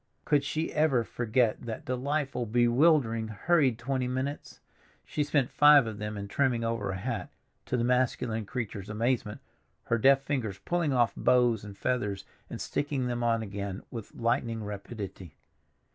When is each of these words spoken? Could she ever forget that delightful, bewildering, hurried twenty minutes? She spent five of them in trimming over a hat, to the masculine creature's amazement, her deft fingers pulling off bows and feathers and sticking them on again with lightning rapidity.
Could 0.25 0.43
she 0.43 0.73
ever 0.73 1.03
forget 1.03 1.61
that 1.61 1.85
delightful, 1.85 2.47
bewildering, 2.47 3.27
hurried 3.27 3.77
twenty 3.77 4.07
minutes? 4.07 4.59
She 5.05 5.23
spent 5.23 5.51
five 5.51 5.85
of 5.85 5.99
them 5.99 6.17
in 6.17 6.27
trimming 6.27 6.63
over 6.63 6.89
a 6.89 6.97
hat, 6.97 7.29
to 7.67 7.77
the 7.77 7.83
masculine 7.83 8.47
creature's 8.47 8.89
amazement, 8.89 9.41
her 9.83 9.99
deft 9.99 10.25
fingers 10.25 10.57
pulling 10.57 10.91
off 10.91 11.13
bows 11.15 11.63
and 11.63 11.77
feathers 11.77 12.25
and 12.49 12.59
sticking 12.59 13.05
them 13.05 13.23
on 13.23 13.43
again 13.43 13.83
with 13.91 14.15
lightning 14.15 14.63
rapidity. 14.63 15.35